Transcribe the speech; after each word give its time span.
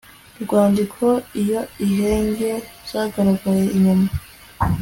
rwandiko 0.43 1.05
iyo 1.41 1.61
inenge 1.85 2.51
zagaragaye 2.89 3.63
nyuma 3.83 4.07